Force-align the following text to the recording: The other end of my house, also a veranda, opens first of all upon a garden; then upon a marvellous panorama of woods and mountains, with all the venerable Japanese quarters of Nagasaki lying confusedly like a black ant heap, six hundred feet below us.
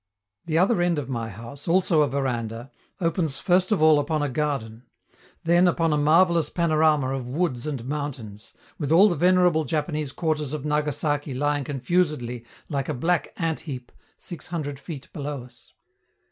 The 0.45 0.57
other 0.57 0.81
end 0.81 0.97
of 0.97 1.09
my 1.09 1.29
house, 1.29 1.67
also 1.67 2.01
a 2.01 2.07
veranda, 2.07 2.71
opens 2.99 3.37
first 3.37 3.71
of 3.71 3.83
all 3.83 3.99
upon 3.99 4.23
a 4.23 4.29
garden; 4.29 4.87
then 5.43 5.67
upon 5.67 5.93
a 5.93 5.97
marvellous 5.97 6.49
panorama 6.49 7.13
of 7.13 7.29
woods 7.29 7.67
and 7.67 7.85
mountains, 7.85 8.51
with 8.79 8.91
all 8.91 9.09
the 9.09 9.15
venerable 9.15 9.63
Japanese 9.63 10.11
quarters 10.11 10.53
of 10.53 10.65
Nagasaki 10.65 11.35
lying 11.35 11.65
confusedly 11.65 12.43
like 12.67 12.89
a 12.89 12.95
black 12.95 13.31
ant 13.37 13.59
heap, 13.59 13.91
six 14.17 14.47
hundred 14.47 14.79
feet 14.79 15.07
below 15.13 15.43
us. 15.43 15.71